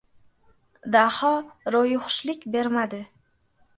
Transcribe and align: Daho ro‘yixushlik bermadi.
Daho 0.95 1.31
ro‘yixushlik 1.75 2.49
bermadi. 2.57 3.03